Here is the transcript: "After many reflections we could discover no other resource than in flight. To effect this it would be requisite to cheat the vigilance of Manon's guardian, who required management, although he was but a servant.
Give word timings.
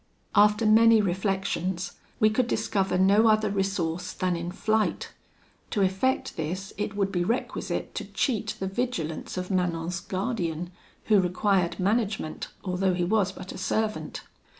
"After 0.33 0.65
many 0.65 0.99
reflections 0.99 1.91
we 2.19 2.31
could 2.31 2.47
discover 2.47 2.97
no 2.97 3.27
other 3.27 3.51
resource 3.51 4.13
than 4.13 4.35
in 4.35 4.51
flight. 4.51 5.13
To 5.69 5.81
effect 5.83 6.35
this 6.37 6.73
it 6.75 6.95
would 6.95 7.11
be 7.11 7.23
requisite 7.23 7.93
to 7.93 8.05
cheat 8.05 8.55
the 8.59 8.65
vigilance 8.67 9.37
of 9.37 9.51
Manon's 9.51 9.99
guardian, 9.99 10.71
who 11.03 11.21
required 11.21 11.79
management, 11.79 12.47
although 12.63 12.95
he 12.95 13.03
was 13.03 13.31
but 13.31 13.51
a 13.51 13.59
servant. 13.59 14.23